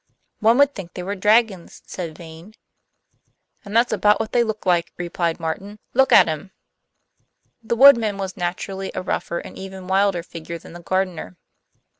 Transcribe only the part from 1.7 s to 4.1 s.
said Vane. "And that's